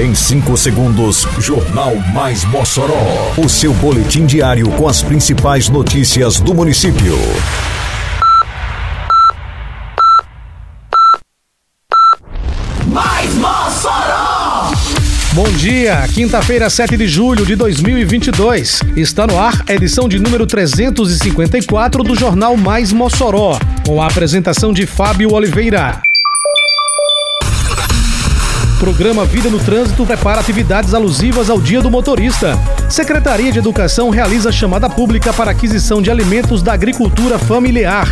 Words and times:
Em 0.00 0.14
5 0.14 0.56
segundos, 0.56 1.26
Jornal 1.40 1.96
Mais 2.14 2.44
Mossoró. 2.44 3.34
O 3.36 3.48
seu 3.48 3.74
boletim 3.74 4.26
diário 4.26 4.70
com 4.70 4.86
as 4.86 5.02
principais 5.02 5.68
notícias 5.68 6.38
do 6.38 6.54
município. 6.54 7.18
Mais 12.86 13.34
Mossoró! 13.34 14.70
Bom 15.32 15.48
dia, 15.56 16.06
quinta-feira, 16.14 16.70
7 16.70 16.96
de 16.96 17.08
julho 17.08 17.44
de 17.44 17.56
2022. 17.56 18.80
Está 18.94 19.26
no 19.26 19.36
ar 19.36 19.64
a 19.68 19.74
edição 19.74 20.08
de 20.08 20.20
número 20.20 20.46
354 20.46 22.04
do 22.04 22.14
Jornal 22.14 22.56
Mais 22.56 22.92
Mossoró, 22.92 23.58
com 23.84 24.00
a 24.00 24.06
apresentação 24.06 24.72
de 24.72 24.86
Fábio 24.86 25.32
Oliveira. 25.32 26.02
Programa 28.78 29.24
Vida 29.24 29.50
no 29.50 29.58
Trânsito 29.58 30.06
prepara 30.06 30.40
atividades 30.40 30.94
alusivas 30.94 31.50
ao 31.50 31.60
Dia 31.60 31.82
do 31.82 31.90
Motorista. 31.90 32.56
Secretaria 32.88 33.50
de 33.50 33.58
Educação 33.58 34.08
realiza 34.08 34.52
chamada 34.52 34.88
pública 34.88 35.32
para 35.32 35.50
aquisição 35.50 36.00
de 36.00 36.12
alimentos 36.12 36.62
da 36.62 36.74
agricultura 36.74 37.40
familiar. 37.40 38.06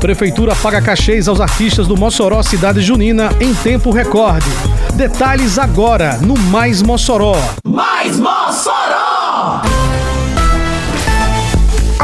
Prefeitura 0.00 0.56
paga 0.56 0.80
cachês 0.80 1.28
aos 1.28 1.38
artistas 1.38 1.86
do 1.86 1.98
Mossoró 1.98 2.42
Cidade 2.42 2.80
Junina 2.80 3.30
em 3.40 3.54
tempo 3.54 3.90
recorde. 3.90 4.48
Detalhes 4.94 5.58
agora 5.58 6.16
no 6.16 6.36
Mais 6.38 6.80
Mossoró. 6.80 7.36
Mais 7.66 8.18
Mossoró! 8.18 9.60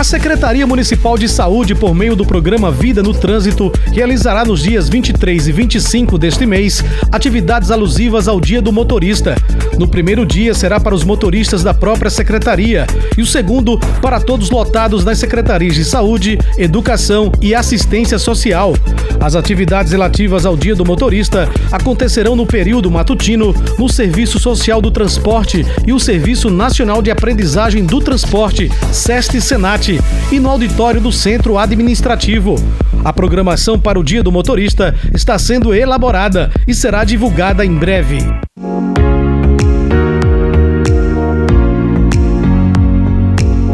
A 0.03 0.05
Secretaria 0.05 0.67
Municipal 0.67 1.17
de 1.17 1.29
Saúde, 1.29 1.77
por 1.77 1.95
meio 1.95 2.17
do 2.17 2.27
programa 2.27 2.73
Vida 2.73 3.05
no 3.05 3.15
Trânsito, 3.15 3.71
realizará 3.93 4.45
nos 4.45 4.61
dias 4.61 4.89
23 4.89 5.47
e 5.47 5.53
25 5.53 6.19
deste 6.19 6.45
mês 6.45 6.83
atividades 7.13 7.71
alusivas 7.71 8.27
ao 8.27 8.41
Dia 8.41 8.61
do 8.61 8.73
Motorista. 8.73 9.37
No 9.79 9.87
primeiro 9.87 10.27
dia 10.27 10.55
será 10.55 10.81
para 10.81 10.93
os 10.93 11.05
motoristas 11.05 11.63
da 11.63 11.73
própria 11.73 12.11
secretaria 12.11 12.85
e 13.17 13.23
o 13.23 13.27
segundo 13.27 13.79
para 14.01 14.21
todos 14.21 14.51
lotados 14.51 15.05
nas 15.05 15.19
secretarias 15.19 15.77
de 15.77 15.85
Saúde, 15.85 16.37
Educação 16.59 17.31
e 17.41 17.55
Assistência 17.55 18.19
Social. 18.19 18.75
As 19.21 19.37
atividades 19.37 19.93
relativas 19.93 20.45
ao 20.45 20.57
Dia 20.57 20.75
do 20.75 20.85
Motorista 20.85 21.49
acontecerão 21.71 22.35
no 22.35 22.45
período 22.45 22.91
matutino 22.91 23.55
no 23.79 23.89
Serviço 23.89 24.41
Social 24.41 24.81
do 24.81 24.91
Transporte 24.91 25.65
e 25.87 25.93
o 25.93 26.01
Serviço 26.01 26.51
Nacional 26.51 27.01
de 27.01 27.11
Aprendizagem 27.11 27.85
do 27.85 28.01
Transporte, 28.01 28.69
SEST 28.91 29.41
Senat, 29.41 29.92
e 30.31 30.39
no 30.39 30.49
auditório 30.49 31.01
do 31.01 31.11
Centro 31.11 31.59
Administrativo. 31.59 32.57
A 33.05 33.13
programação 33.13 33.79
para 33.79 33.99
o 33.99 34.05
Dia 34.05 34.23
do 34.23 34.31
Motorista 34.31 34.95
está 35.13 35.39
sendo 35.39 35.75
elaborada 35.75 36.51
e 36.67 36.75
será 36.75 37.05
divulgada 37.05 37.65
em 37.65 37.75
breve. 37.75 38.19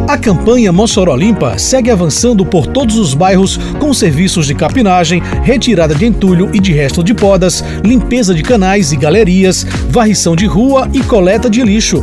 A 0.08 0.16
campanha 0.16 0.72
Mossoró 0.72 1.14
Limpa 1.14 1.58
segue 1.58 1.90
avançando 1.90 2.46
por 2.46 2.66
todos 2.66 2.96
os 2.96 3.12
bairros 3.12 3.58
com 3.78 3.92
serviços 3.92 4.46
de 4.46 4.54
capinagem, 4.54 5.22
retirada 5.42 5.94
de 5.94 6.06
entulho 6.06 6.48
e 6.54 6.58
de 6.58 6.72
resto 6.72 7.04
de 7.04 7.12
podas, 7.12 7.62
limpeza 7.84 8.34
de 8.34 8.42
canais 8.42 8.90
e 8.90 8.96
galerias, 8.96 9.64
varrição 9.90 10.34
de 10.34 10.46
rua 10.46 10.88
e 10.94 11.02
coleta 11.02 11.50
de 11.50 11.62
lixo. 11.62 12.02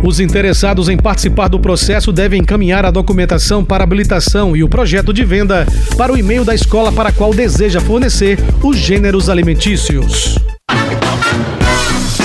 Os 0.03 0.21
interessados 0.21 0.89
em 0.89 0.97
participar 0.97 1.49
do 1.49 1.59
processo 1.59 2.13
devem 2.13 2.43
encaminhar 2.43 2.85
a 2.85 2.91
documentação 2.91 3.65
para 3.65 3.85
habilitação 3.85 4.57
e 4.57 4.63
o 4.63 4.69
projeto 4.69 5.13
de 5.13 5.25
venda 5.25 5.67
para 5.97 6.13
o 6.13 6.19
e-mail 6.19 6.45
da 6.45 6.55
escola 6.55 6.93
para 6.93 7.09
a 7.09 7.13
qual 7.13 7.33
deseja 7.33 7.81
fornecer 7.81 8.39
os 8.63 8.77
gêneros 8.77 9.29
alimentícios. 9.29 10.37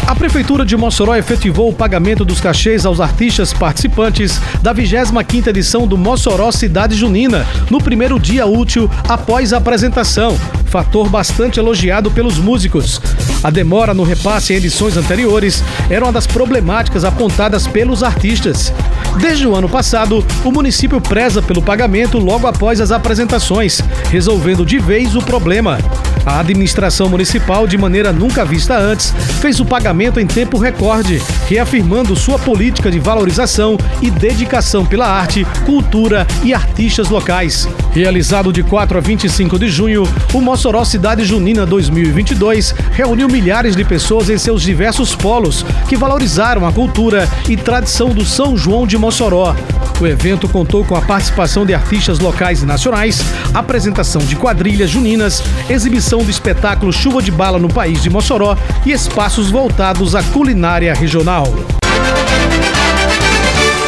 A 0.08 0.14
Prefeitura 0.14 0.64
de 0.64 0.78
Mossoró 0.78 1.16
efetivou 1.16 1.68
o 1.68 1.74
pagamento 1.74 2.24
dos 2.24 2.40
cachês 2.40 2.86
aos 2.86 3.00
artistas 3.00 3.52
participantes 3.52 4.40
da 4.62 4.74
25ª 4.74 5.48
edição 5.48 5.88
do 5.88 5.98
Mossoró 5.98 6.52
Cidade 6.52 6.96
Junina, 6.96 7.44
no 7.72 7.80
primeiro 7.80 8.20
dia 8.20 8.46
útil 8.46 8.88
após 9.10 9.52
a 9.52 9.58
apresentação, 9.58 10.38
fator 10.68 11.10
bastante 11.10 11.60
elogiado 11.60 12.12
pelos 12.12 12.38
músicos. 12.38 13.02
A 13.44 13.50
demora 13.50 13.96
no 13.96 14.04
repasse 14.04 14.54
em 14.54 14.58
edições 14.58 14.96
anteriores 14.96 15.64
era 15.90 16.06
uma 16.06 16.14
das 16.14 16.28
problemáticas 16.28 17.04
apontadas 17.04 17.66
pelos 17.66 18.04
artistas. 18.04 18.72
Desde 19.20 19.48
o 19.48 19.56
ano 19.56 19.68
passado, 19.68 20.24
o 20.44 20.52
município 20.52 21.02
preza 21.02 21.42
pelo 21.42 21.64
pagamento 21.64 22.20
logo 22.20 22.46
após 22.46 22.80
as 22.80 22.92
apresentações, 22.92 23.82
resolvendo 24.12 24.64
de 24.64 24.78
vez 24.78 25.16
o 25.16 25.22
problema. 25.22 25.80
A 26.26 26.40
administração 26.40 27.08
municipal, 27.08 27.68
de 27.68 27.78
maneira 27.78 28.12
nunca 28.12 28.44
vista 28.44 28.76
antes, 28.78 29.14
fez 29.40 29.60
o 29.60 29.66
pagamento 29.66 30.20
em 30.20 30.26
tempo 30.26 30.58
recorde, 30.58 31.22
reafirmando 31.48 32.16
sua 32.16 32.40
política 32.40 32.90
de 32.90 32.98
valorização 33.00 33.78
e 34.02 34.10
dedicação 34.10 34.84
pela 34.86 35.08
arte, 35.08 35.46
cultura 35.66 36.26
e 36.44 36.54
artistas 36.54 37.10
locais. 37.10 37.68
Realizado 37.92 38.52
de 38.52 38.64
4 38.64 38.98
a 38.98 39.02
25 39.02 39.60
de 39.60 39.70
junho, 39.70 40.04
o 40.34 40.42
Mossoró 40.42 40.84
Cidade 40.84 41.24
Junina 41.24 41.66
2022 41.66 42.74
reuniu 42.92 43.30
milhares 43.30 43.76
de 43.76 43.86
pessoas 43.86 44.30
em 44.30 44.38
seus 44.38 44.64
diversos 44.64 45.16
polos 45.16 45.64
que 45.88 45.96
valorizaram 45.96 46.68
a 46.68 46.74
cultura 46.74 47.30
e 47.48 47.56
tradição 47.56 48.10
do 48.10 48.26
São 48.26 48.58
João 48.58 48.88
de 48.88 48.98
Mossoró. 48.98 49.56
O 50.02 50.06
evento 50.06 50.50
contou 50.50 50.84
com 50.84 50.96
a 50.96 51.02
participação 51.02 51.66
de 51.66 51.74
artistas 51.74 52.20
locais 52.20 52.62
e 52.62 52.66
nacionais, 52.66 53.22
apresentação 53.54 54.22
de 54.22 54.36
quadrilhas 54.36 54.90
juninas, 54.90 55.42
exibição 55.70 56.15
do 56.24 56.30
espetáculo 56.30 56.94
Chuva 56.94 57.22
de 57.22 57.32
Bala 57.32 57.60
no 57.60 57.68
País 57.68 58.02
de 58.02 58.10
Mossoró 58.10 58.58
e 58.86 58.92
espaços 58.92 59.50
voltados 59.50 60.16
à 60.16 60.24
culinária 60.24 60.94
regional. 60.94 61.48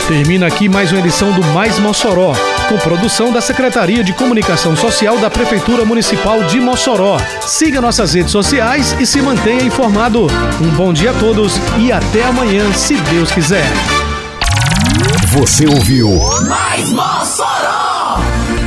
Termina 0.07 0.47
aqui 0.47 0.69
mais 0.69 0.89
uma 0.91 1.01
edição 1.01 1.33
do 1.33 1.44
Mais 1.47 1.77
Mossoró, 1.79 2.33
com 2.69 2.77
produção 2.77 3.33
da 3.33 3.41
Secretaria 3.41 4.03
de 4.06 4.13
Comunicação 4.13 4.74
Social 4.74 5.18
da 5.19 5.29
Prefeitura 5.29 5.83
Municipal 5.83 6.44
de 6.44 6.62
Mossoró. 6.62 7.18
Siga 7.41 7.81
nossas 7.81 8.13
redes 8.13 8.31
sociais 8.31 8.95
e 9.00 9.06
se 9.06 9.21
mantenha 9.21 9.63
informado. 9.63 10.27
Um 10.62 10.69
bom 10.69 10.94
dia 10.94 11.12
a 11.12 11.13
todos 11.13 11.59
e 11.77 11.91
até 11.91 12.23
amanhã, 12.23 12.71
se 12.73 12.95
Deus 12.95 13.31
quiser. 13.31 13.65
Você 15.33 15.68
ouviu 15.68 16.09
Mais 16.47 16.89
Mossoró! 16.89 17.96